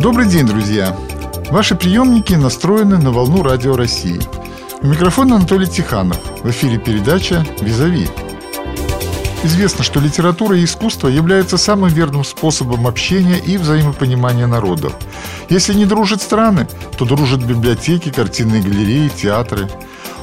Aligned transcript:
Добрый 0.00 0.26
день, 0.26 0.46
друзья! 0.46 0.96
Ваши 1.50 1.74
приемники 1.74 2.32
настроены 2.32 2.96
на 2.96 3.10
волну 3.10 3.42
Радио 3.42 3.76
России. 3.76 4.18
У 4.80 4.86
микрофона 4.86 5.36
Анатолий 5.36 5.66
Тиханов. 5.66 6.16
В 6.42 6.48
эфире 6.48 6.78
передача 6.78 7.44
«Визави». 7.60 8.08
Известно, 9.44 9.84
что 9.84 10.00
литература 10.00 10.56
и 10.56 10.64
искусство 10.64 11.08
являются 11.08 11.58
самым 11.58 11.90
верным 11.90 12.24
способом 12.24 12.86
общения 12.86 13.38
и 13.38 13.58
взаимопонимания 13.58 14.46
народов. 14.46 14.94
Если 15.50 15.74
не 15.74 15.84
дружат 15.84 16.22
страны, 16.22 16.66
то 16.96 17.04
дружат 17.04 17.42
библиотеки, 17.42 18.10
картинные 18.10 18.62
галереи, 18.62 19.10
театры. 19.10 19.68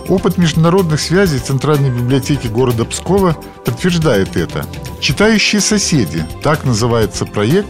Опыт 0.10 0.38
международных 0.38 1.02
связей 1.02 1.40
Центральной 1.40 1.90
библиотеки 1.90 2.48
города 2.48 2.86
Пскова 2.86 3.36
подтверждает 3.66 4.38
это. 4.38 4.66
«Читающие 5.02 5.60
соседи»– 5.60 6.26
так 6.44 6.64
называется 6.64 7.26
проект, 7.26 7.68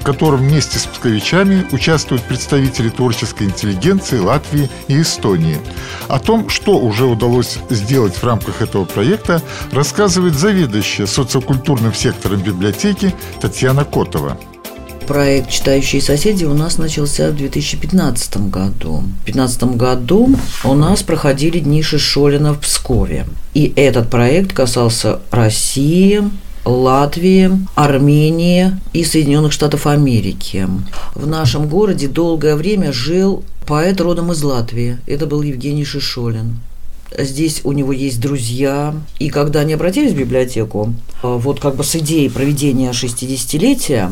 в 0.00 0.04
котором 0.04 0.40
вместе 0.40 0.80
с 0.80 0.84
псковичами 0.84 1.64
участвуют 1.70 2.24
представители 2.24 2.88
творческой 2.88 3.44
интеллигенции 3.44 4.18
Латвии 4.18 4.68
и 4.88 5.00
Эстонии. 5.00 5.58
О 6.08 6.18
том, 6.18 6.48
что 6.48 6.76
уже 6.78 7.06
удалось 7.06 7.58
сделать 7.70 8.16
в 8.16 8.24
рамках 8.24 8.62
этого 8.62 8.84
проекта, 8.84 9.40
рассказывает 9.70 10.34
заведующая 10.34 11.06
социокультурным 11.06 11.94
сектором 11.94 12.40
библиотеки 12.40 13.14
Татьяна 13.40 13.84
Котова. 13.84 14.36
Проект 15.06 15.50
«Читающие 15.50 16.02
соседи» 16.02 16.44
у 16.44 16.52
нас 16.52 16.78
начался 16.78 17.30
в 17.30 17.36
2015 17.36 18.50
году. 18.50 19.04
В 19.22 19.24
2015 19.24 19.62
году 19.76 20.34
у 20.64 20.74
нас 20.74 21.04
проходили 21.04 21.60
дни 21.60 21.80
Шишолина 21.80 22.54
в 22.54 22.58
Пскове. 22.58 23.26
И 23.54 23.72
этот 23.76 24.10
проект 24.10 24.52
касался 24.52 25.20
России, 25.30 26.24
Латвии, 26.64 27.52
Армении 27.76 28.72
и 28.92 29.04
Соединенных 29.04 29.52
Штатов 29.52 29.86
Америки. 29.86 30.66
В 31.14 31.28
нашем 31.28 31.68
городе 31.68 32.08
долгое 32.08 32.56
время 32.56 32.92
жил 32.92 33.44
поэт 33.64 34.00
родом 34.00 34.32
из 34.32 34.42
Латвии. 34.42 34.98
Это 35.06 35.26
был 35.26 35.42
Евгений 35.42 35.84
Шишолин. 35.84 36.58
Здесь 37.16 37.60
у 37.62 37.70
него 37.70 37.92
есть 37.92 38.20
друзья. 38.20 38.92
И 39.20 39.30
когда 39.30 39.60
они 39.60 39.74
обратились 39.74 40.12
в 40.12 40.18
библиотеку, 40.18 40.92
вот 41.22 41.60
как 41.60 41.76
бы 41.76 41.84
с 41.84 41.94
идеей 41.94 42.28
проведения 42.28 42.90
60-летия, 42.90 44.10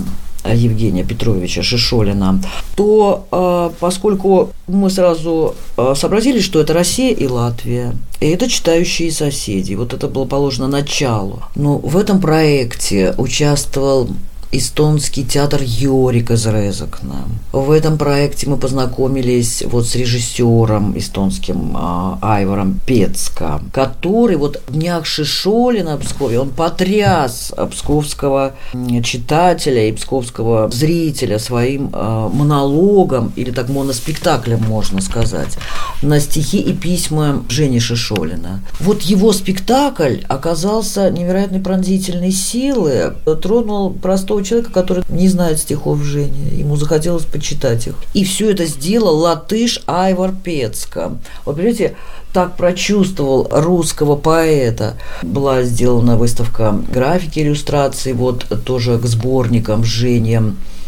Евгения 0.53 1.05
Петровича 1.05 1.63
Шишолина, 1.63 2.41
то 2.77 3.27
э, 3.31 3.71
поскольку 3.81 4.51
мы 4.67 4.91
сразу 4.91 5.55
э, 5.77 5.95
сообразили, 5.97 6.41
что 6.41 6.61
это 6.61 6.73
Россия 6.73 7.15
и 7.15 7.27
Латвия, 7.27 7.95
и 8.21 8.27
это 8.27 8.49
читающие 8.49 9.11
соседи, 9.11 9.75
вот 9.75 9.93
это 9.93 10.09
было 10.09 10.25
положено 10.25 10.69
началу. 10.69 11.43
Но 11.55 11.79
в 11.79 11.97
этом 11.97 12.21
проекте 12.21 13.15
участвовал 13.17 14.09
эстонский 14.57 15.25
театр 15.25 15.61
Йорик 15.63 16.31
из 16.31 16.47
Резакна. 16.47 17.25
В 17.53 17.71
этом 17.71 17.99
проекте 17.99 18.49
мы 18.49 18.57
познакомились 18.57 19.65
вот 19.67 19.87
с 19.87 19.97
режиссером 19.97 20.97
эстонским 20.97 21.77
э, 21.77 22.17
Айвором 22.23 22.81
Пецко, 22.87 23.61
который 23.73 24.37
вот 24.37 24.63
в 24.69 24.73
днях 24.73 25.07
Шишолина 25.07 25.97
в 25.97 26.01
Пскове, 26.01 26.39
он 26.39 26.51
потряс 26.51 27.53
псковского 27.71 28.55
читателя 29.03 29.89
и 29.89 29.93
псковского 29.93 30.71
зрителя 30.71 31.39
своим 31.39 31.91
э, 31.93 32.31
монологом, 32.33 33.33
или 33.37 33.51
так 33.51 33.69
моноспектаклем, 33.69 34.63
можно 34.63 35.01
сказать, 35.01 35.59
на 36.03 36.21
стихи 36.21 36.59
и 36.59 36.73
письма 36.73 37.43
Жени 37.49 37.81
Шишолина. 37.81 38.61
Вот 38.81 39.03
его 39.03 39.33
спектакль 39.33 40.19
оказался 40.29 41.11
невероятной 41.11 41.61
пронзительной 41.61 42.31
силы, 42.31 43.15
тронул 43.43 43.91
простого 43.91 44.44
человека, 44.45 44.73
который 44.73 45.05
не 45.09 45.29
знает 45.29 45.59
стихов 45.59 46.03
Жени. 46.03 46.57
Ему 46.59 46.77
захотелось 46.77 47.25
почитать 47.25 47.87
их. 47.87 47.95
И 48.13 48.25
все 48.25 48.51
это 48.51 48.67
сделал 48.67 49.19
латыш 49.19 49.81
Айвар 49.87 50.33
Пецко. 50.33 51.13
Вот 51.45 51.57
понимаете, 51.57 51.97
так 52.33 52.57
прочувствовал 52.57 53.49
русского 53.51 54.17
поэта. 54.17 54.95
Была 55.23 55.63
сделана 55.63 56.17
выставка 56.17 56.79
графики, 56.93 57.41
иллюстраций, 57.41 58.13
вот 58.13 58.47
тоже 58.65 58.99
к 58.99 59.07
сборникам 59.07 59.85
Жени. 59.85 60.41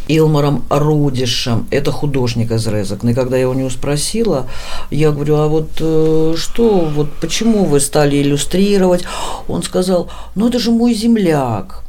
Илмаром 0.09 0.65
Рудишем, 0.71 1.67
это 1.71 1.91
художник 1.91 2.53
из 2.53 2.67
Резакна. 2.67 3.11
И 3.11 3.15
когда 3.15 3.37
я 3.37 3.49
у 3.49 3.55
него 3.55 3.71
спросила, 3.71 4.47
я 4.91 5.11
говорю, 5.11 5.37
а 5.37 5.49
вот 5.49 5.71
э, 5.81 6.35
что, 6.37 6.89
вот 6.95 7.13
почему 7.21 7.65
вы 7.65 7.81
стали 7.81 8.23
иллюстрировать? 8.23 9.05
Он 9.49 9.63
сказал, 9.63 10.09
ну 10.35 10.49
это 10.49 10.59
же 10.59 10.71
мой 10.71 10.95
земляк 10.95 11.86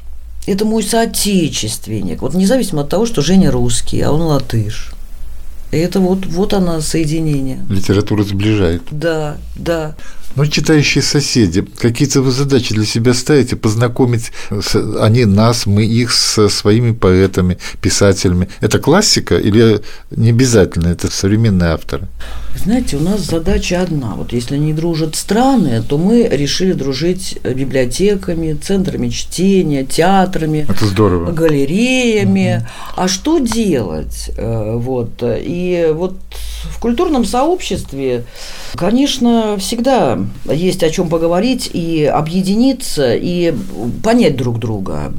это 0.52 0.66
мой 0.66 0.84
соотечественник. 0.84 2.22
Вот 2.22 2.34
независимо 2.34 2.82
от 2.82 2.90
того, 2.90 3.06
что 3.06 3.22
Женя 3.22 3.52
русский, 3.52 4.02
а 4.02 4.12
он 4.12 4.22
латыш. 4.22 4.94
И 5.72 5.78
это 5.78 6.00
вот, 6.00 6.26
вот 6.26 6.54
оно 6.54 6.80
соединение. 6.80 7.60
Литература 7.70 8.24
сближает. 8.24 8.84
Да, 8.90 9.38
да. 9.56 9.96
Но 10.38 10.46
читающие 10.46 11.02
соседи, 11.02 11.62
какие-то 11.62 12.22
вы 12.22 12.30
задачи 12.30 12.72
для 12.76 12.86
себя 12.86 13.16
ставите, 13.16 13.56
познакомить 13.56 14.32
они 15.00 15.26
нас, 15.26 15.66
мы 15.66 15.84
их 15.84 16.12
со 16.12 16.48
своими 16.48 16.92
поэтами, 16.92 17.58
писателями. 17.82 18.48
Это 18.62 18.78
классика 18.78 19.36
или 19.36 19.82
не 20.12 20.30
обязательно, 20.30 20.90
это 20.90 21.12
современные 21.12 21.72
авторы? 21.72 22.08
Знаете, 22.56 22.98
у 22.98 23.00
нас 23.00 23.22
задача 23.22 23.82
одна. 23.82 24.14
Вот 24.16 24.32
если 24.32 24.58
не 24.58 24.74
дружат 24.74 25.16
страны, 25.16 25.82
то 25.82 25.98
мы 25.98 26.28
решили 26.28 26.74
дружить 26.74 27.40
библиотеками, 27.44 28.54
центрами 28.54 29.10
чтения, 29.10 29.86
театрами, 29.86 30.68
Это 30.70 30.86
здорово. 30.86 31.32
галереями. 31.32 32.58
Угу. 32.58 32.66
А 32.96 33.08
что 33.08 33.40
делать? 33.40 34.30
Э, 34.38 34.76
вот. 34.76 35.24
И 35.24 35.90
вот 35.94 36.16
в 36.72 36.80
культурном 36.80 37.26
сообществе, 37.26 38.24
конечно, 38.76 39.58
всегда 39.60 40.20
есть 40.46 40.84
о 40.84 40.90
чем 40.90 41.10
поговорить 41.10 41.70
и 41.74 42.06
объединиться, 42.06 43.14
и 43.16 43.54
понять 44.04 44.38
друг 44.38 44.60
друга. 44.60 45.14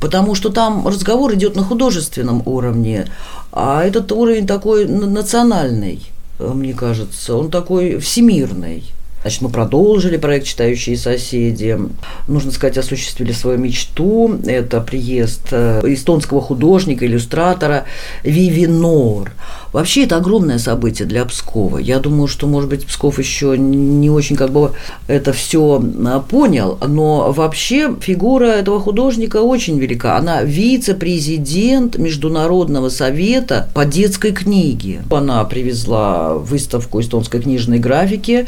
Потому 0.00 0.34
что 0.34 0.50
там 0.50 0.86
разговор 0.86 1.34
идет 1.34 1.56
на 1.56 1.62
художественном 1.62 2.42
уровне, 2.46 3.06
а 3.52 3.84
этот 3.84 4.12
уровень 4.12 4.46
такой 4.46 4.86
национальный, 4.86 6.02
мне 6.38 6.72
кажется, 6.72 7.36
он 7.36 7.50
такой 7.50 7.98
всемирный. 7.98 8.84
Значит, 9.22 9.42
мы 9.42 9.50
продолжили 9.50 10.16
проект 10.16 10.46
«Читающие 10.46 10.96
соседи». 10.96 11.78
Нужно 12.26 12.52
сказать, 12.52 12.78
осуществили 12.78 13.32
свою 13.32 13.58
мечту. 13.58 14.38
Это 14.46 14.80
приезд 14.80 15.48
э, 15.50 15.82
эстонского 15.84 16.40
художника, 16.40 17.06
иллюстратора 17.06 17.84
Виви 18.24 18.66
Нор. 18.66 19.32
Вообще, 19.72 20.04
это 20.04 20.16
огромное 20.16 20.58
событие 20.58 21.06
для 21.06 21.24
Пскова. 21.24 21.78
Я 21.78 22.00
думаю, 22.00 22.26
что, 22.26 22.46
может 22.46 22.68
быть, 22.70 22.86
Псков 22.86 23.18
еще 23.18 23.56
не 23.56 24.10
очень 24.10 24.36
как 24.36 24.50
бы 24.50 24.72
это 25.06 25.32
все 25.32 25.80
а, 26.06 26.20
понял, 26.20 26.78
но 26.86 27.30
вообще 27.30 27.94
фигура 28.00 28.46
этого 28.46 28.80
художника 28.80 29.36
очень 29.36 29.78
велика. 29.78 30.16
Она 30.16 30.42
вице-президент 30.42 31.98
Международного 31.98 32.88
совета 32.88 33.68
по 33.74 33.84
детской 33.84 34.32
книге. 34.32 35.02
Она 35.10 35.44
привезла 35.44 36.34
выставку 36.34 37.00
эстонской 37.00 37.40
книжной 37.40 37.78
графики 37.78 38.46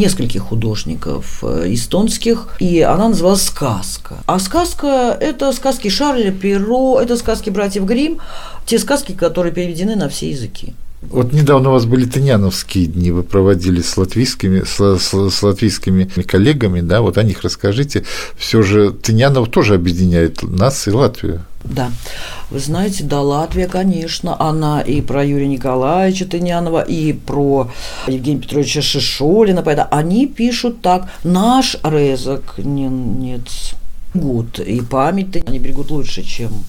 нескольких 0.00 0.42
художников 0.42 1.38
э, 1.42 1.72
эстонских, 1.74 2.48
и 2.58 2.80
она 2.80 3.08
называлась 3.08 3.42
«Сказка». 3.42 4.16
А 4.26 4.38
сказка– 4.38 5.16
это 5.20 5.52
сказки 5.52 5.88
Шарля 5.88 6.32
Перо, 6.32 7.00
это 7.00 7.16
сказки 7.16 7.50
братьев 7.50 7.84
Грим, 7.84 8.18
те 8.66 8.78
сказки, 8.78 9.12
которые 9.12 9.52
переведены 9.52 9.96
на 9.96 10.08
все 10.08 10.30
языки. 10.30 10.74
Вот 11.02 11.32
недавно 11.32 11.70
у 11.70 11.72
вас 11.72 11.86
были 11.86 12.04
Тыняновские 12.04 12.86
дни, 12.86 13.10
вы 13.10 13.22
проводили 13.22 13.80
с 13.80 13.96
латвийскими, 13.96 14.64
с, 14.64 14.98
с, 14.98 15.30
с 15.30 15.42
латвийскими 15.42 16.04
коллегами, 16.04 16.82
да, 16.82 17.00
вот 17.00 17.16
о 17.16 17.22
них 17.22 17.42
расскажите. 17.42 18.04
Все 18.36 18.62
же 18.62 18.90
Тынянов 18.90 19.48
тоже 19.48 19.74
объединяет 19.74 20.42
нас 20.42 20.86
и 20.88 20.90
Латвию. 20.90 21.42
Да. 21.64 21.92
Вы 22.50 22.58
знаете, 22.58 23.04
да, 23.04 23.20
Латвия, 23.20 23.66
конечно, 23.66 24.40
она 24.40 24.80
и 24.80 25.00
про 25.00 25.24
Юрия 25.24 25.46
Николаевича 25.46 26.26
Тынянова, 26.26 26.80
и 26.80 27.12
про 27.12 27.70
Евгения 28.06 28.40
Петровича 28.40 28.82
Шишолина, 28.82 29.62
поэтому 29.62 29.88
они 29.90 30.26
пишут 30.26 30.80
так, 30.80 31.08
наш 31.22 31.76
резок 31.84 32.54
нец 32.58 33.74
гуд, 34.14 34.58
и 34.58 34.80
память 34.80 35.36
они 35.46 35.58
берегут 35.58 35.90
лучше, 35.90 36.22
чем 36.22 36.64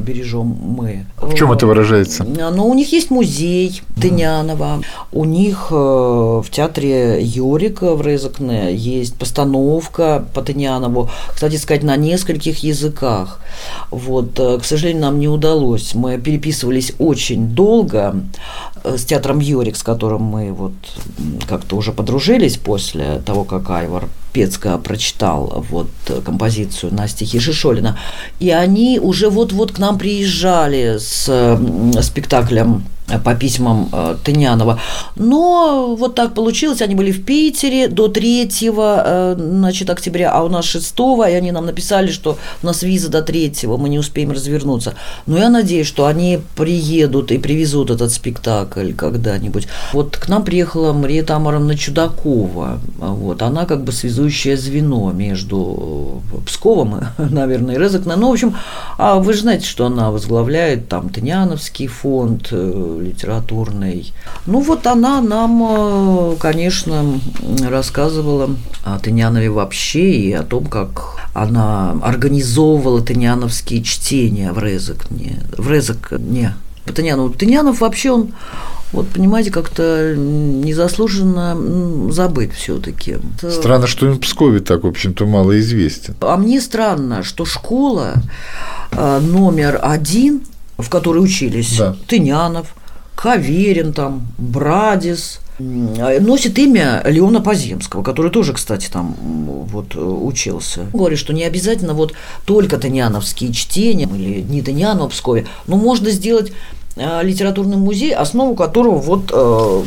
бережем 0.00 0.46
мы. 0.46 1.06
В 1.16 1.34
чем 1.34 1.52
это 1.52 1.66
выражается? 1.66 2.24
Ну, 2.24 2.66
у 2.66 2.74
них 2.74 2.92
есть 2.92 3.10
музей 3.10 3.82
Тынянова, 4.00 4.80
у 5.12 5.24
них 5.24 5.68
э, 5.70 5.74
в 5.74 6.46
театре 6.50 7.22
Йорика 7.22 7.94
в 7.94 8.02
Резакне 8.02 8.74
есть 8.74 9.14
постановка 9.14 10.24
по 10.34 10.42
Тынянову, 10.42 11.10
кстати 11.32 11.56
сказать, 11.56 11.82
на 11.82 11.96
нескольких 11.96 12.58
языках. 12.64 13.40
Вот, 13.90 14.38
э, 14.38 14.58
к 14.58 14.64
сожалению, 14.64 15.02
нам 15.02 15.18
не 15.18 15.28
удалось. 15.28 15.94
Мы 15.94 16.18
переписывались 16.18 16.92
очень 16.98 17.48
долго 17.48 18.16
э, 18.82 18.96
с 18.96 19.04
театром 19.04 19.40
Йорик, 19.40 19.76
с 19.76 19.82
которым 19.82 20.22
мы 20.22 20.52
вот 20.52 20.72
как-то 21.48 21.76
уже 21.76 21.92
подружились 21.92 22.56
после 22.56 23.22
того, 23.24 23.44
как 23.44 23.70
Айвар 23.70 24.04
Пецка 24.32 24.78
прочитал 24.78 25.64
вот 25.70 25.90
композицию 26.24 26.94
на 26.94 27.08
стихи 27.08 27.38
Шишолина. 27.38 27.98
И 28.38 28.50
они 28.50 28.98
уже 29.00 29.28
вот-вот 29.28 29.72
к 29.72 29.78
нам 29.78 29.98
приезжали 29.98 30.98
с 30.98 31.58
спектаклем 32.02 32.84
по 33.18 33.34
письмам 33.34 33.88
э, 33.92 34.16
Тынянова. 34.24 34.80
Но 35.16 35.96
вот 35.98 36.14
так 36.14 36.34
получилось, 36.34 36.82
они 36.82 36.94
были 36.94 37.10
в 37.10 37.24
Питере 37.24 37.88
до 37.88 38.08
3 38.08 38.50
э, 38.50 39.34
значит, 39.38 39.90
октября, 39.90 40.32
а 40.32 40.42
у 40.42 40.48
нас 40.48 40.64
6 40.64 40.94
и 41.28 41.32
они 41.32 41.52
нам 41.52 41.66
написали, 41.66 42.10
что 42.10 42.38
у 42.62 42.66
нас 42.66 42.82
виза 42.82 43.08
до 43.08 43.22
3 43.22 43.52
мы 43.78 43.88
не 43.88 43.98
успеем 43.98 44.30
развернуться. 44.30 44.94
Но 45.26 45.38
я 45.38 45.48
надеюсь, 45.48 45.86
что 45.86 46.06
они 46.06 46.40
приедут 46.56 47.32
и 47.32 47.38
привезут 47.38 47.90
этот 47.90 48.12
спектакль 48.12 48.92
когда-нибудь. 48.92 49.68
Вот 49.92 50.16
к 50.16 50.28
нам 50.28 50.44
приехала 50.44 50.92
Мария 50.92 51.24
Тамаровна 51.24 51.76
Чудакова. 51.76 52.80
Вот, 52.98 53.42
она 53.42 53.66
как 53.66 53.84
бы 53.84 53.92
связующее 53.92 54.56
звено 54.56 55.12
между 55.12 56.22
Псковом, 56.46 57.00
наверное, 57.18 57.74
и 57.74 57.78
Резакна. 57.78 58.16
Ну, 58.16 58.28
в 58.28 58.32
общем, 58.32 58.56
а 58.98 59.18
вы 59.18 59.32
же 59.32 59.40
знаете, 59.40 59.66
что 59.66 59.86
она 59.86 60.10
возглавляет 60.10 60.88
там 60.88 61.08
Тыняновский 61.08 61.86
фонд, 61.86 62.48
э, 62.50 62.99
литературной. 63.00 64.12
Ну 64.46 64.60
вот 64.60 64.86
она 64.86 65.20
нам, 65.20 65.62
э, 65.62 66.36
конечно, 66.38 67.20
рассказывала 67.68 68.50
о 68.84 68.98
Тынянове 68.98 69.50
вообще 69.50 70.10
и 70.10 70.32
о 70.32 70.42
том, 70.42 70.66
как 70.66 71.16
она 71.34 71.96
организовывала 72.02 73.00
тыняновские 73.00 73.82
чтения 73.82 74.52
в 74.52 74.58
Резакне. 74.58 75.40
В 75.56 75.70
Резакне. 75.70 76.54
По 76.84 76.92
Тынянову. 76.92 77.30
Тынянов 77.30 77.80
вообще 77.80 78.10
он 78.10 78.32
вот, 78.92 79.08
понимаете, 79.08 79.52
как-то 79.52 80.14
незаслуженно 80.16 82.10
забыт 82.10 82.52
все-таки. 82.52 83.18
Странно, 83.38 83.86
что 83.86 84.06
он 84.06 84.14
в 84.14 84.20
Пскове 84.20 84.60
так, 84.60 84.82
в 84.82 84.86
общем-то, 84.86 85.26
мало 85.26 85.58
известен. 85.60 86.16
А 86.20 86.36
мне 86.36 86.60
странно, 86.60 87.22
что 87.22 87.44
школа 87.44 88.14
э, 88.90 89.20
номер 89.20 89.78
один, 89.80 90.42
в 90.76 90.88
которой 90.88 91.18
учились 91.18 91.78
да. 91.78 91.94
Тынянов, 92.08 92.74
Каверин 93.22 93.92
там, 93.92 94.26
Брадис, 94.38 95.40
носит 95.58 96.58
имя 96.58 97.02
Леона 97.04 97.42
Поземского, 97.42 98.02
который 98.02 98.30
тоже, 98.30 98.54
кстати, 98.54 98.88
там 98.90 99.14
вот 99.18 99.94
учился. 99.94 100.86
Говорит, 100.92 101.18
что 101.18 101.34
не 101.34 101.44
обязательно 101.44 101.92
вот 101.92 102.14
только 102.46 102.78
Таняновские 102.78 103.52
чтения 103.52 104.08
или 104.14 104.40
Дни 104.40 104.62
Танянова 104.62 105.10
в 105.10 105.12
Пскове, 105.12 105.46
но 105.66 105.76
можно 105.76 106.10
сделать 106.10 106.52
э, 106.96 107.22
литературный 107.22 107.76
музей, 107.76 108.14
основу 108.14 108.54
которого 108.54 108.96
вот 108.96 109.30
э, 109.32 109.82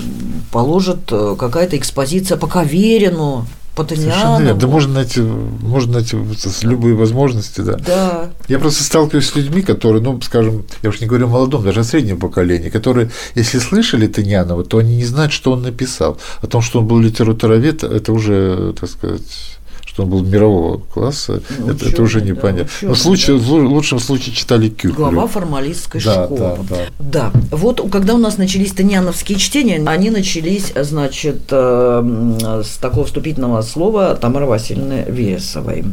положит 0.51 1.12
э, 1.12 1.36
какая-то 1.38 1.75
экспозиция 1.75 2.38
по 2.38 2.45
Каверину, 2.45 3.47
Патанианову. 3.75 4.59
Да 4.59 4.67
можно 4.67 4.93
найти, 4.93 5.21
можно 5.21 5.93
найти 5.93 6.17
любые 6.61 6.95
возможности, 6.95 7.61
да. 7.61 7.77
Да. 7.85 8.29
Я 8.47 8.59
просто 8.59 8.83
сталкиваюсь 8.83 9.27
с 9.27 9.35
людьми, 9.35 9.61
которые, 9.61 10.01
ну, 10.01 10.21
скажем, 10.21 10.63
я 10.83 10.89
уж 10.89 11.01
не 11.01 11.07
говорю 11.07 11.25
о 11.25 11.29
молодом, 11.29 11.63
даже 11.63 11.79
о 11.79 11.83
среднем 11.83 12.19
поколении, 12.19 12.69
которые, 12.69 13.09
если 13.35 13.59
слышали 13.59 14.07
Таньянова, 14.07 14.63
то 14.63 14.77
они 14.77 14.95
не 14.95 15.05
знают, 15.05 15.31
что 15.31 15.51
он 15.51 15.63
написал. 15.63 16.17
О 16.41 16.47
том, 16.47 16.61
что 16.61 16.79
он 16.79 16.87
был 16.87 16.99
литературовед, 16.99 17.83
это 17.83 18.13
уже, 18.13 18.73
так 18.79 18.89
сказать, 18.89 19.57
что 19.93 20.03
он 20.03 20.09
был 20.09 20.23
мирового 20.23 20.79
класса, 20.79 21.43
ну, 21.59 21.69
это, 21.69 21.87
это 21.87 22.01
уже 22.01 22.21
непонятно. 22.21 22.71
Да, 22.81 22.87
Но 22.87 22.93
в, 22.95 22.97
случае, 22.97 23.37
да. 23.37 23.43
в 23.43 23.51
лучшем 23.51 23.99
случае 23.99 24.33
читали 24.33 24.69
Кюхлю. 24.69 24.95
Глава 24.95 25.27
формалистской 25.27 26.01
да, 26.01 26.25
школы. 26.25 26.39
Да, 26.67 26.75
да. 26.97 27.31
да, 27.31 27.31
вот 27.51 27.79
когда 27.91 28.15
у 28.15 28.17
нас 28.17 28.39
начались 28.39 28.71
Таньяновские 28.71 29.37
чтения, 29.37 29.83
они 29.85 30.09
начались, 30.09 30.73
значит, 30.75 31.41
э, 31.51 32.61
с 32.65 32.77
такого 32.77 33.05
вступительного 33.05 33.61
слова 33.61 34.15
Тамары 34.15 34.47
Васильевны 34.47 35.05
Вересовой. 35.07 35.85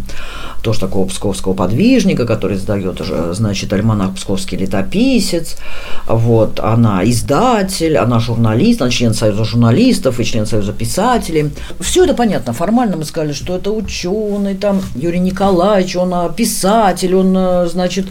Тоже 0.62 0.80
такого 0.80 1.06
псковского 1.06 1.52
подвижника, 1.52 2.24
который 2.24 2.56
издает, 2.56 3.02
значит, 3.32 3.70
альманах 3.70 4.14
«Псковский 4.14 4.56
летописец». 4.56 5.56
Вот, 6.06 6.58
она 6.60 7.04
издатель, 7.04 7.98
она 7.98 8.18
журналист, 8.18 8.80
она 8.80 8.90
член 8.90 9.12
Союза 9.12 9.44
журналистов 9.44 10.20
и 10.20 10.24
член 10.24 10.46
Союза 10.46 10.72
писателей. 10.72 11.50
Все 11.80 12.04
это 12.04 12.14
понятно. 12.14 12.54
Формально 12.54 12.96
мы 12.96 13.04
сказали, 13.04 13.32
что 13.32 13.56
это 13.56 13.70
ученый, 13.90 14.54
там, 14.54 14.80
Юрий 14.94 15.18
Николаевич, 15.18 15.96
он 15.96 16.14
а, 16.14 16.28
писатель, 16.28 17.14
он, 17.14 17.34
а, 17.36 17.66
значит, 17.66 18.06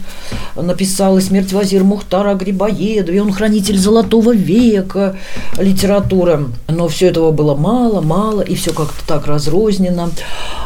написал 0.54 1.16
и 1.16 1.20
«Смерть 1.22 1.52
Вазир 1.52 1.84
Мухтара 1.84 2.34
Грибоедова», 2.34 3.22
он 3.22 3.32
хранитель 3.32 3.78
золотого 3.78 4.34
века 4.34 5.16
литературы. 5.58 6.48
Но 6.68 6.88
все 6.88 7.06
этого 7.06 7.30
было 7.32 7.54
мало, 7.54 8.02
мало, 8.02 8.42
и 8.42 8.54
все 8.54 8.72
как-то 8.72 9.06
так 9.06 9.26
разрознено. 9.26 10.10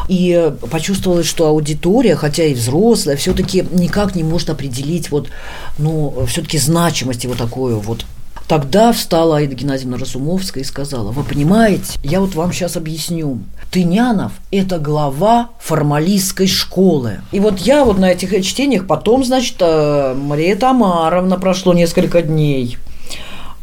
И 0.09 0.51
почувствовалось, 0.69 1.27
что 1.27 1.47
аудитория, 1.47 2.15
хотя 2.15 2.43
и 2.43 2.53
взрослая, 2.53 3.15
все-таки 3.15 3.65
никак 3.71 4.15
не 4.15 4.23
может 4.23 4.49
определить 4.49 5.11
вот, 5.11 5.29
ну, 5.77 6.25
все-таки 6.27 6.57
значимость 6.57 7.23
его 7.23 7.35
такую 7.35 7.79
вот 7.79 8.05
Тогда 8.47 8.91
встала 8.91 9.37
Аида 9.37 9.55
Геннадьевна 9.55 9.97
Разумовская 9.97 10.63
и 10.63 10.67
сказала, 10.67 11.11
вы 11.11 11.23
понимаете, 11.23 11.99
я 12.03 12.19
вот 12.21 12.35
вам 12.35 12.53
сейчас 12.53 12.77
объясню. 12.77 13.39
Тынянов– 13.71 14.33
это 14.51 14.77
глава 14.77 15.49
формалистской 15.59 16.45
школы. 16.45 17.21
И 17.31 17.39
вот 17.39 17.57
я 17.59 17.83
вот 17.83 17.97
на 17.97 18.11
этих 18.11 18.45
чтениях 18.45 18.85
потом, 18.85 19.25
значит, 19.25 19.55
э, 19.59 20.13
Мария 20.13 20.55
Тамаровна 20.55 21.39
прошло 21.39 21.73
несколько 21.73 22.21
дней. 22.21 22.77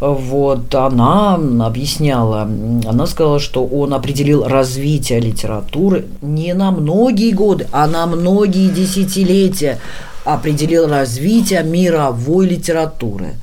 Вот 0.01 0.75
она 0.75 1.35
объясняла, 1.35 2.43
она 2.43 3.07
сказала, 3.07 3.39
что 3.39 3.65
он 3.65 3.95
определил 3.95 4.43
развитие 4.43 5.21
литературы 5.21 6.07
не 6.21 6.55
на 6.55 6.73
многие 6.73 7.31
годы, 7.31 7.69
а 7.71 7.87
на 7.87 8.07
многие 8.09 8.69
десятилетия 8.69 9.79
определил 10.25 10.89
развитие 10.89 11.63
мировой 11.63 12.47
литературы. 12.47 13.35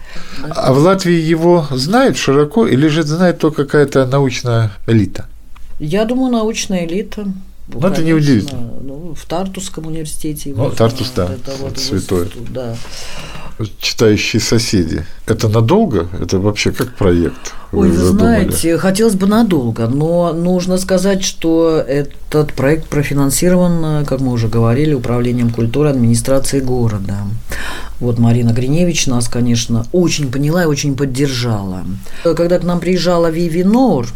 А 0.50 0.74
в 0.74 0.78
Латвии 0.78 1.20
его 1.20 1.68
знают 1.72 2.18
широко 2.18 2.68
или 2.68 2.88
же 2.88 3.04
знает 3.04 3.40
только 3.40 3.66
какая-то 3.66 4.06
научная 4.06 4.72
элита? 4.88 5.26
Я 5.80 6.06
думаю, 6.06 6.32
научная 6.32 6.86
элита. 6.86 7.26
Ну, 7.68 7.88
это 7.88 8.02
не 8.02 8.14
удивительно. 8.14 8.72
Ну, 8.82 9.14
в 9.16 9.26
Тартусском 9.26 9.88
университете. 9.88 10.54
Ну, 10.56 10.72
Тартус, 10.72 11.12
да, 11.16 11.26
это 11.26 11.52
вот 11.60 11.78
святой. 11.78 12.32
Да. 12.50 12.76
Читающие 13.80 14.40
соседи. 14.40 15.06
Это 15.26 15.50
надолго? 15.50 16.08
Это 16.20 16.40
вообще 16.40 16.72
как 16.72 16.96
проект? 16.96 17.54
Ой, 17.72 17.90
вы, 17.90 17.98
вы 17.98 18.06
знаете, 18.06 18.78
хотелось 18.78 19.16
бы 19.16 19.28
надолго, 19.28 19.88
но 19.88 20.32
нужно 20.34 20.78
сказать, 20.78 21.24
что 21.24 21.84
этот 21.86 22.54
проект 22.54 22.88
профинансирован, 22.88 24.06
как 24.06 24.22
мы 24.22 24.32
уже 24.32 24.48
говорили, 24.48 24.94
Управлением 24.94 25.50
культуры 25.50 25.90
администрации 25.90 26.62
города. 26.62 27.18
Вот 28.00 28.18
Марина 28.18 28.52
Гриневич 28.52 29.08
нас, 29.08 29.28
конечно, 29.28 29.86
очень 29.92 30.32
поняла 30.32 30.64
и 30.64 30.68
очень 30.68 30.96
поддержала. 30.96 31.84
Когда 32.24 32.60
к 32.60 32.64
нам 32.64 32.80
приезжала 32.80 33.30
Виви 33.30 33.64
Нор, 33.64 34.08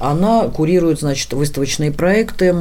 она 0.00 0.48
курирует, 0.48 1.00
значит, 1.00 1.32
выставочные 1.32 1.92
проекты, 1.92 2.54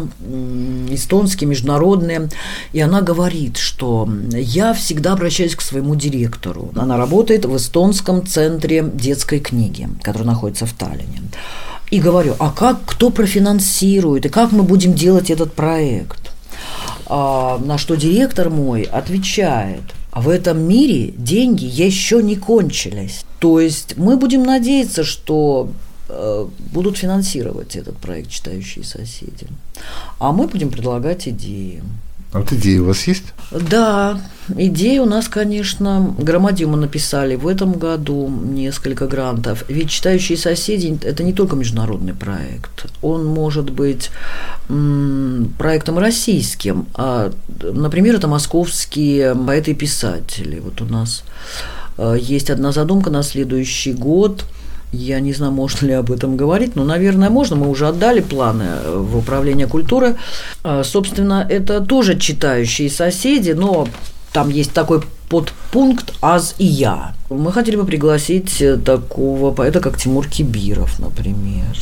эстонские, 0.89 1.50
международные, 1.50 2.29
и 2.74 2.81
она 2.81 3.01
говорит, 3.01 3.58
что 3.58 4.08
я 4.31 4.74
всегда 4.74 5.13
обращаюсь 5.13 5.55
к 5.55 5.62
своему 5.62 5.96
директору. 5.96 6.72
Она 6.75 6.98
работает 6.98 7.46
в 7.46 7.55
эстонском 7.55 8.27
центре 8.27 8.84
детской 8.93 9.39
книги, 9.39 9.88
который 10.03 10.27
находится 10.27 10.65
в 10.65 10.74
Таллине. 10.74 11.22
И 11.89 12.00
говорю, 12.00 12.36
а 12.39 12.51
как, 12.51 12.79
кто 12.86 13.10
профинансирует, 13.10 14.25
и 14.25 14.29
как 14.29 14.51
мы 14.51 14.63
будем 14.63 14.93
делать 14.93 15.31
этот 15.31 15.53
проект? 15.53 16.31
А, 17.08 17.58
на 17.58 17.77
что 17.77 17.96
директор 17.96 18.50
мой 18.50 18.84
отвечает, 18.84 19.81
в 20.13 20.29
этом 20.29 20.60
мире 20.60 21.13
деньги 21.17 21.65
еще 21.65 22.22
не 22.22 22.36
кончились. 22.36 23.24
То 23.39 23.60
есть 23.60 23.98
мы 23.98 24.17
будем 24.17 24.43
надеяться, 24.43 25.03
что 25.03 25.69
будут 26.10 26.98
финансировать 26.98 27.75
этот 27.75 27.98
проект 27.98 28.32
«Читающие 28.32 28.84
соседи». 28.84 29.48
А 30.20 30.32
мы 30.32 30.48
будем 30.48 30.70
предлагать 30.70 31.28
идеи. 31.28 31.84
А 32.32 32.39
вот 32.39 32.51
идеи 32.54 32.78
у 32.78 32.86
вас 32.86 33.08
есть? 33.08 33.24
Да, 33.51 34.22
идеи 34.56 35.00
у 35.00 35.06
нас, 35.06 35.28
конечно, 35.28 36.13
громадью 36.20 36.70
мы 36.70 36.78
написали 36.78 37.36
в 37.36 37.48
этом 37.48 37.74
году 37.74 38.30
несколько 38.30 39.08
грантов. 39.08 39.66
Ведь 39.68 39.89
«Читающие 39.89 40.38
соседи»– 40.38 41.00
это 41.04 41.24
не 41.24 41.34
только 41.34 41.56
международный 41.56 42.13
проект. 42.13 42.86
Он 43.01 43.25
может 43.25 43.72
быть 43.72 44.12
проектом 44.68 45.98
российским. 45.98 46.86
А, 46.94 47.32
например, 47.63 48.16
это 48.16 48.28
московские 48.28 49.34
поэты 49.34 49.72
и 49.72 49.75
писатели. 49.75 50.60
Вот 50.60 50.82
у 50.82 50.86
нас 50.86 51.24
э, 51.98 52.16
есть 52.20 52.51
одна 52.51 52.72
задумка 52.72 53.10
на 53.10 53.24
следующий 53.24 53.94
год– 53.94 54.46
я 54.91 55.19
не 55.19 55.34
знаю, 55.34 55.51
можно 55.51 55.86
ли 55.86 55.93
об 55.93 56.12
этом 56.12 56.36
говорить, 56.36 56.75
но, 56.75 56.84
наверное, 56.84 57.29
можно. 57.29 57.55
Мы 57.55 57.69
уже 57.69 57.88
отдали 57.88 58.22
планы 58.22 58.63
э, 58.63 58.98
в 58.98 59.17
управление 59.17 59.67
культуры. 59.67 60.15
А, 60.63 60.84
собственно, 60.84 61.46
это 61.48 61.81
тоже 61.81 62.17
читающие 62.17 62.89
соседи, 62.89 63.51
но 63.51 63.88
там 64.34 64.50
есть 64.50 64.74
такой 64.74 65.01
подпункт 65.29 66.13
«Аз 66.22 66.55
и 66.58 66.65
я». 66.65 67.13
Мы 67.29 67.51
хотели 67.51 67.75
бы 67.75 67.86
пригласить 67.86 68.62
э, 68.62 68.77
такого 68.77 69.51
поэта, 69.51 69.79
как 69.79 69.98
Тимур 69.98 70.27
Кибиров, 70.27 71.00
например. 71.00 71.77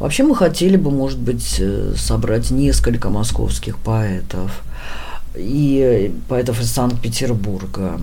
Вообще 0.00 0.24
мы 0.24 0.34
хотели 0.34 0.76
бы, 0.76 0.90
может 0.90 1.18
быть, 1.18 1.56
э, 1.60 1.94
собрать 1.96 2.50
несколько 2.50 3.10
московских 3.10 3.78
поэтов 3.78 4.62
и 5.36 6.12
поэтов 6.28 6.60
из 6.60 6.70
Санкт-Петербурга. 6.72 8.00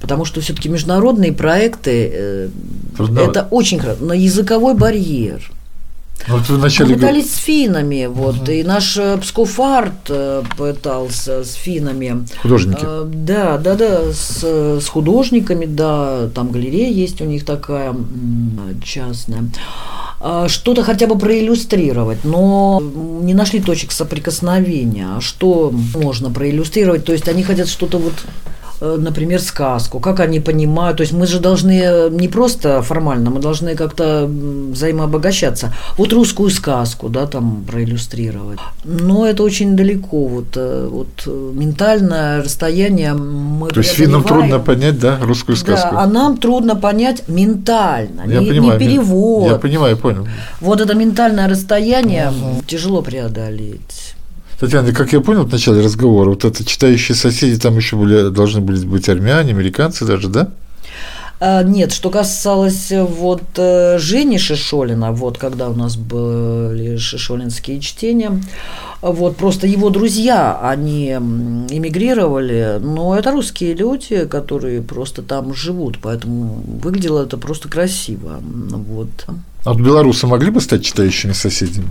Потому 0.00 0.24
что 0.24 0.40
все-таки 0.40 0.68
международные 0.68 1.32
проекты 1.32 2.50
э, 3.08 3.24
это 3.24 3.48
очень 3.50 3.78
хорошо. 3.78 4.04
Но 4.04 4.14
языковой 4.14 4.74
барьер– 4.74 5.50
вот 6.28 6.48
вы 6.48 6.56
вначале... 6.56 6.90
Мы 6.90 6.94
пытались 6.96 7.34
с 7.34 7.36
финами, 7.36 8.06
вот, 8.06 8.36
угу. 8.36 8.50
и 8.50 8.62
наш 8.62 8.96
э, 8.98 9.16
Псков 9.18 9.58
Арт 9.58 10.08
э, 10.08 10.42
пытался 10.56 11.44
с 11.44 11.54
финами. 11.54 12.26
Художники. 12.42 12.82
А, 12.82 13.04
да, 13.06 13.58
да, 13.58 13.74
да, 13.74 14.12
с, 14.12 14.44
с 14.44 14.88
художниками, 14.88 15.66
да, 15.66 16.28
там 16.34 16.50
галерея 16.50 16.90
есть 16.90 17.20
у 17.20 17.24
них 17.24 17.44
такая 17.44 17.94
частная 18.84 19.44
а, 20.22 20.48
что-то 20.48 20.82
хотя 20.82 21.06
бы 21.06 21.18
проиллюстрировать, 21.18 22.24
но 22.24 22.82
не 23.22 23.32
нашли 23.32 23.60
точек 23.60 23.90
соприкосновения. 23.90 25.16
А 25.16 25.20
что 25.22 25.72
можно 25.94 26.30
проиллюстрировать? 26.30 27.06
То 27.06 27.12
есть 27.12 27.26
они 27.28 27.42
хотят 27.42 27.68
что-то 27.68 27.96
вот 27.96 28.12
например, 28.80 29.40
сказку, 29.40 30.00
как 30.00 30.20
они 30.20 30.40
понимают. 30.40 30.96
То 30.96 31.02
есть 31.02 31.12
мы 31.12 31.26
же 31.26 31.38
должны 31.38 31.80
э, 31.82 32.08
не 32.10 32.28
просто 32.28 32.82
формально, 32.82 33.30
мы 33.30 33.40
должны 33.40 33.76
как-то 33.76 34.26
взаимообогащаться. 34.26 35.72
Вот 35.96 36.12
русскую 36.12 36.50
сказку, 36.50 37.08
да, 37.08 37.26
там 37.26 37.64
проиллюстрировать. 37.66 38.58
Но 38.84 39.26
это 39.26 39.42
очень 39.42 39.76
далеко. 39.76 40.26
Вот, 40.26 40.56
э, 40.56 40.88
вот 40.90 41.26
ментальное 41.26 42.42
расстояние 42.42 43.12
мы 43.14 43.68
То 43.68 43.80
есть 43.80 43.90
финнам 43.90 44.24
трудно 44.24 44.58
понять, 44.58 44.98
да, 44.98 45.18
русскую 45.22 45.56
сказку? 45.56 45.94
Да, 45.94 46.02
а 46.02 46.06
нам 46.06 46.36
трудно 46.36 46.76
понять 46.76 47.28
ментально, 47.28 48.22
Я 48.26 48.40
не, 48.40 48.46
понимаю, 48.46 48.80
не 48.80 48.86
перевод. 48.86 49.50
Я 49.50 49.56
понимаю, 49.56 49.96
понял. 49.96 50.26
Вот 50.60 50.80
это 50.80 50.94
ментальное 50.94 51.48
расстояние 51.48 52.30
угу. 52.30 52.62
тяжело 52.66 53.02
преодолеть. 53.02 54.14
Татьяна, 54.60 54.92
как 54.92 55.14
я 55.14 55.22
понял 55.22 55.44
в 55.44 55.50
начале 55.50 55.82
разговора, 55.82 56.28
вот 56.28 56.44
это 56.44 56.66
читающие 56.66 57.16
соседи, 57.16 57.58
там 57.58 57.78
еще 57.78 57.96
были, 57.96 58.28
должны 58.28 58.60
были 58.60 58.84
быть 58.84 59.08
армяне, 59.08 59.52
американцы 59.52 60.04
даже, 60.04 60.28
да? 60.28 60.50
А, 61.42 61.62
нет, 61.62 61.90
что 61.92 62.10
касалось 62.10 62.92
э, 62.92 63.02
вот 63.02 63.42
э, 63.56 63.96
Жени 63.98 64.36
Шишолина, 64.36 65.10
вот 65.12 65.38
когда 65.38 65.70
у 65.70 65.74
нас 65.74 65.96
были 65.96 66.98
шишолинские 66.98 67.80
чтения, 67.80 68.42
вот 69.00 69.38
просто 69.38 69.66
его 69.66 69.88
друзья, 69.88 70.60
они 70.62 71.12
эмигрировали, 71.12 72.78
но 72.82 73.16
это 73.16 73.30
русские 73.30 73.72
люди, 73.72 74.26
которые 74.26 74.82
просто 74.82 75.22
там 75.22 75.54
живут, 75.54 75.98
поэтому 76.02 76.62
выглядело 76.82 77.22
это 77.22 77.38
просто 77.38 77.70
красиво. 77.70 78.40
Вот. 78.42 79.08
А 79.64 79.72
вот 79.72 79.80
белорусы 79.80 80.26
могли 80.26 80.50
бы 80.50 80.60
стать 80.60 80.84
читающими 80.84 81.32
соседями? 81.32 81.88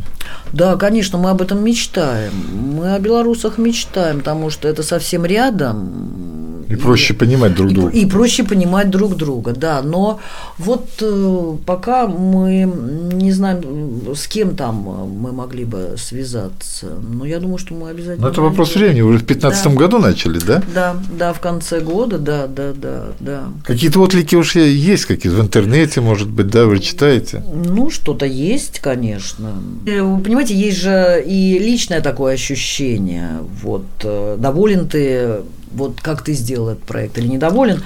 Да, 0.54 0.76
конечно, 0.76 1.18
мы 1.18 1.30
об 1.30 1.42
этом 1.42 1.64
мечтаем. 1.64 2.34
Мы 2.76 2.94
о 2.94 3.00
белорусах 3.00 3.58
мечтаем, 3.58 4.20
потому 4.20 4.50
что 4.50 4.68
это 4.68 4.82
совсем 4.82 5.26
рядом. 5.26 6.29
И, 6.70 6.74
и 6.74 6.76
проще 6.76 7.14
понимать 7.14 7.56
друг 7.56 7.74
друга. 7.74 7.90
И, 7.90 8.02
и 8.02 8.06
проще 8.06 8.44
понимать 8.44 8.90
друг 8.90 9.16
друга, 9.16 9.54
да. 9.54 9.82
Но 9.82 10.20
вот 10.58 10.88
э, 11.02 11.56
пока 11.66 12.08
мы 12.08 12.72
не 13.14 13.32
знаем, 13.32 14.16
с 14.16 14.28
кем 14.28 14.56
там 14.56 14.76
мы 14.76 15.32
могли 15.32 15.66
бы 15.66 15.96
связаться. 15.98 16.88
Но 17.02 17.26
я 17.26 17.40
думаю, 17.40 17.58
что 17.58 17.74
мы 17.74 17.90
обязательно. 17.90 18.28
Но 18.28 18.32
это 18.32 18.42
вопрос 18.42 18.76
времени. 18.76 19.02
Вы 19.02 19.14
в 19.14 19.26
2015 19.26 19.64
да. 19.64 19.70
году 19.72 19.98
начали, 20.00 20.40
да? 20.40 20.62
Да, 20.74 20.96
да, 21.18 21.34
в 21.34 21.40
конце 21.40 21.80
года, 21.80 22.18
да, 22.20 22.48
да, 22.48 22.74
да, 22.74 23.06
да. 23.20 23.44
Какие-то 23.66 24.00
отклики 24.02 24.36
уж 24.36 24.56
есть, 24.56 25.06
какие-то 25.06 25.38
в 25.38 25.42
интернете, 25.42 26.02
может 26.02 26.30
быть, 26.30 26.48
да, 26.48 26.66
вы 26.66 26.80
читаете? 26.80 27.44
Ну, 27.54 27.90
что-то 27.90 28.26
есть, 28.26 28.80
конечно. 28.80 29.54
Э, 29.86 30.02
вы 30.02 30.22
понимаете, 30.22 30.56
есть 30.56 30.78
же 30.78 31.24
и 31.26 31.58
личное 31.60 32.02
такое 32.02 32.34
ощущение. 32.34 33.40
Вот, 33.64 33.86
э, 34.04 34.38
доволен 34.40 34.88
ты, 34.88 35.42
вот 35.72 36.02
как 36.02 36.24
ты 36.24 36.34
сделал 36.34 36.70
этот 36.70 36.84
проект 36.84 37.18
или 37.18 37.28
недоволен. 37.28 37.84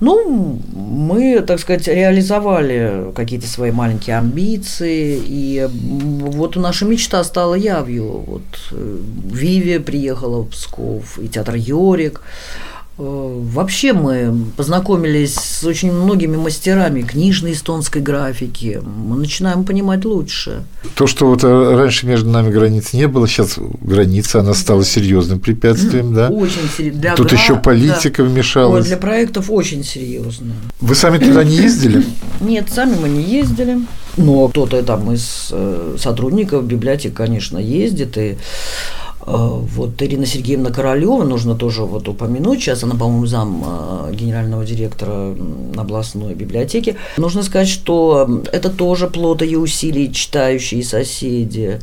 Ну, 0.00 0.58
мы, 0.72 1.42
так 1.42 1.60
сказать, 1.60 1.86
реализовали 1.86 3.12
какие-то 3.14 3.46
свои 3.46 3.70
маленькие 3.70 4.16
амбиции, 4.16 5.20
и 5.22 5.68
вот 5.70 6.56
наша 6.56 6.86
мечта 6.86 7.22
стала 7.22 7.54
явью. 7.54 8.24
Вот 8.26 8.42
э, 8.72 8.98
Виви 9.26 9.78
приехала 9.78 10.42
в 10.42 10.48
Псков, 10.48 11.18
и 11.18 11.28
театр 11.28 11.54
Йорик. 11.56 12.22
Э, 13.02 13.40
вообще 13.54 13.94
мы 13.94 14.44
познакомились 14.58 15.34
с 15.34 15.64
очень 15.64 15.90
многими 15.90 16.36
мастерами 16.36 17.00
книжной 17.00 17.52
эстонской 17.52 18.02
графики. 18.02 18.80
Мы 18.84 19.16
начинаем 19.16 19.64
понимать 19.64 20.04
лучше. 20.04 20.64
То, 20.96 21.06
что 21.06 21.26
вот 21.26 21.42
э, 21.42 21.76
раньше 21.76 22.06
между 22.06 22.28
нами 22.28 22.50
границ 22.50 22.92
не 22.92 23.08
было, 23.08 23.26
сейчас 23.26 23.58
граница, 23.80 24.40
она 24.40 24.52
стала 24.52 24.84
серьезным 24.84 25.40
препятствием, 25.40 26.12
да? 26.12 26.28
Очень 26.28 26.68
серьезно. 26.76 27.16
Тут 27.16 27.30
гра... 27.30 27.38
еще 27.38 27.56
политика 27.56 28.22
да. 28.22 28.28
вмешалась. 28.28 28.82
Ой, 28.82 28.88
для 28.88 28.98
проектов 28.98 29.50
очень 29.50 29.82
серьезно. 29.82 30.52
Вы 30.82 30.94
сами 30.94 31.16
туда 31.16 31.42
не 31.42 31.56
ездили? 31.56 32.04
Нет, 32.40 32.68
сами 32.70 32.96
мы 33.00 33.08
не 33.08 33.22
ездили. 33.22 33.78
Но 34.18 34.48
кто-то 34.48 34.82
там 34.82 35.10
из 35.12 35.48
э, 35.52 35.96
сотрудников 35.98 36.66
библиотек, 36.66 37.14
конечно, 37.14 37.56
ездит 37.56 38.18
и 38.18 38.36
вот 39.26 40.02
Ирина 40.02 40.26
Сергеевна 40.26 40.70
Королева, 40.70 41.24
нужно 41.24 41.54
тоже 41.54 41.82
вот 41.82 42.08
упомянуть, 42.08 42.60
сейчас 42.60 42.82
она, 42.84 42.94
по-моему, 42.94 43.26
зам 43.26 43.64
э, 43.66 44.14
генерального 44.14 44.64
директора 44.64 45.36
областной 45.76 46.34
библиотеки. 46.34 46.96
Нужно 47.16 47.42
сказать, 47.42 47.68
что 47.68 48.42
это 48.52 48.70
тоже 48.70 49.08
плод 49.08 49.42
ее 49.42 49.58
усилий 49.58 50.12
читающие 50.12 50.82
соседи. 50.82 51.80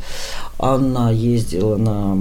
Она 0.58 1.12
ездила 1.12 1.78
на 1.78 2.18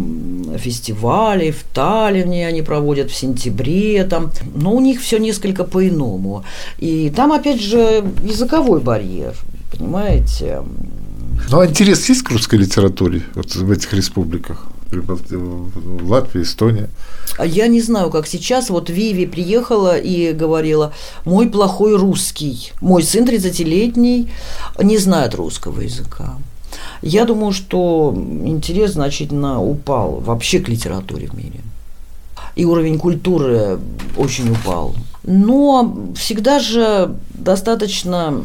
фестивали 0.59 1.51
в 1.51 1.65
Таллине, 1.75 2.47
они 2.47 2.61
проводят 2.61 3.11
в 3.11 3.17
сентябре 3.17 4.05
там, 4.05 4.31
но 4.55 4.75
у 4.75 4.81
них 4.81 5.01
все 5.01 5.19
несколько 5.19 5.65
по-иному. 5.65 6.45
И 6.79 7.11
там, 7.17 7.33
опять 7.33 7.63
же, 7.63 8.05
языковой 8.23 8.81
барьер, 8.81 9.35
понимаете? 9.73 10.63
Ну, 11.51 11.61
а 11.61 11.67
интерес 11.67 12.07
есть 12.09 12.23
к 12.23 12.31
русской 12.31 12.57
литературе 12.57 13.23
вот 13.35 13.55
в 13.55 13.71
этих 13.71 13.95
республиках? 13.95 14.67
В 14.91 16.11
Латвии, 16.11 16.43
Эстония. 16.43 16.89
А 17.39 17.45
я 17.45 17.67
не 17.69 17.81
знаю, 17.81 18.11
как 18.11 18.27
сейчас. 18.27 18.71
Вот 18.71 18.91
Виви 18.91 19.27
приехала 19.27 19.99
и 19.99 20.33
говорила, 20.33 20.93
мой 21.25 21.49
плохой 21.49 21.97
русский, 21.97 22.73
мой 22.81 23.03
сын 23.03 23.25
30-летний 23.25 24.31
не 24.83 24.99
знает 24.99 25.35
русского 25.35 25.81
языка. 25.81 26.37
Я 27.03 27.25
думаю, 27.25 27.53
что 27.53 28.15
интерес 28.45 28.93
значительно 28.93 29.63
упал 29.63 30.21
вообще 30.21 30.61
к 30.61 30.69
литературе 30.69 31.29
в 31.29 31.35
мире. 31.35 31.61
И 32.55 32.65
уровень 32.65 32.99
культуры 32.99 33.79
очень 34.17 34.51
упал. 34.51 34.95
Но 35.27 36.13
всегда 36.17 36.61
же 36.61 37.17
достаточно 37.35 38.43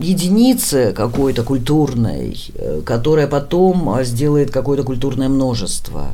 единицы 0.00 0.92
какой-то 0.92 1.42
культурной, 1.42 2.36
э, 2.54 2.82
которая 2.84 3.26
потом 3.26 3.88
а, 3.90 4.04
сделает 4.04 4.50
какое-то 4.50 4.82
культурное 4.82 5.28
множество. 5.28 6.08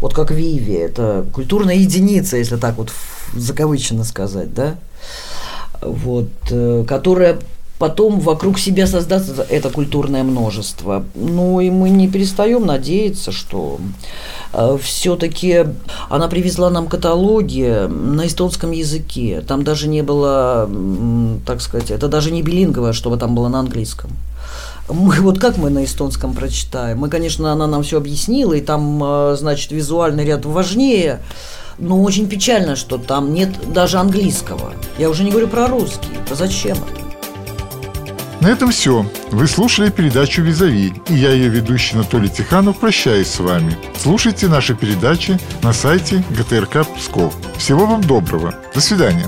Вот 0.00 0.14
как 0.14 0.30
Виви, 0.30 0.74
это 0.74 1.24
культурная 1.32 1.76
единица, 1.76 2.36
если 2.36 2.56
так 2.56 2.76
вот 2.76 2.92
закавыченно 3.34 4.04
сказать, 4.04 4.54
да, 4.54 4.76
вот, 5.80 6.28
э, 6.50 6.84
которая 6.86 7.38
потом 7.78 8.20
вокруг 8.20 8.58
себя 8.58 8.86
создаст 8.86 9.38
это 9.50 9.70
культурное 9.70 10.22
множество. 10.22 11.04
Ну 11.14 11.60
и 11.60 11.70
мы 11.70 11.90
не 11.90 12.08
перестаем 12.08 12.66
надеяться, 12.66 13.32
что 13.32 13.78
э, 14.52 14.78
все-таки 14.82 15.66
она 16.08 16.28
привезла 16.28 16.70
нам 16.70 16.86
каталоги 16.86 17.86
на 17.88 18.26
эстонском 18.26 18.70
языке. 18.70 19.42
Там 19.46 19.62
даже 19.64 19.88
не 19.88 20.02
было, 20.02 20.68
так 21.46 21.60
сказать, 21.60 21.90
это 21.90 22.08
даже 22.08 22.30
не 22.30 22.42
билинговое, 22.42 22.92
чтобы 22.92 23.16
там 23.16 23.34
было 23.34 23.48
на 23.48 23.60
английском. 23.60 24.10
Мы, 24.88 25.16
вот 25.20 25.38
как 25.38 25.58
мы 25.58 25.70
на 25.70 25.84
эстонском 25.84 26.34
прочитаем? 26.34 26.98
Мы, 26.98 27.08
конечно, 27.08 27.52
она 27.52 27.66
нам 27.66 27.82
все 27.82 27.98
объяснила, 27.98 28.54
и 28.54 28.60
там, 28.60 29.02
э, 29.02 29.36
значит, 29.38 29.70
визуальный 29.72 30.24
ряд 30.24 30.46
важнее, 30.46 31.20
но 31.78 32.02
очень 32.02 32.26
печально, 32.26 32.74
что 32.74 32.96
там 32.96 33.34
нет 33.34 33.50
даже 33.72 33.98
английского. 33.98 34.72
Я 34.98 35.10
уже 35.10 35.24
не 35.24 35.30
говорю 35.30 35.48
про 35.48 35.66
русский. 35.66 36.08
Зачем 36.30 36.78
это? 36.78 37.05
На 38.40 38.48
этом 38.48 38.70
все. 38.70 39.10
Вы 39.30 39.46
слушали 39.46 39.90
передачу 39.90 40.42
«Визави», 40.42 40.92
и 41.08 41.14
я, 41.14 41.30
ее 41.30 41.48
ведущий 41.48 41.94
Анатолий 41.94 42.28
Тиханов, 42.28 42.78
прощаюсь 42.78 43.28
с 43.28 43.40
вами. 43.40 43.76
Слушайте 43.96 44.48
наши 44.48 44.74
передачи 44.74 45.38
на 45.62 45.72
сайте 45.72 46.22
ГТРК 46.30 46.86
Псков. 46.96 47.34
Всего 47.56 47.86
вам 47.86 48.02
доброго. 48.02 48.54
До 48.74 48.80
свидания. 48.80 49.26